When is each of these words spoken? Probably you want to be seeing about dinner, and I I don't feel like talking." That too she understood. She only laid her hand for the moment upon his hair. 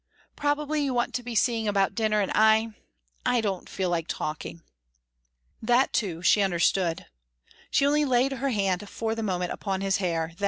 Probably 0.35 0.83
you 0.83 0.95
want 0.95 1.13
to 1.13 1.21
be 1.21 1.35
seeing 1.35 1.67
about 1.67 1.93
dinner, 1.93 2.21
and 2.21 2.31
I 2.33 2.69
I 3.23 3.39
don't 3.39 3.69
feel 3.69 3.91
like 3.91 4.07
talking." 4.07 4.63
That 5.61 5.93
too 5.93 6.23
she 6.23 6.41
understood. 6.41 7.05
She 7.69 7.85
only 7.85 8.03
laid 8.05 8.31
her 8.31 8.49
hand 8.49 8.89
for 8.89 9.13
the 9.13 9.21
moment 9.21 9.51
upon 9.51 9.81
his 9.81 9.97
hair. 9.97 10.33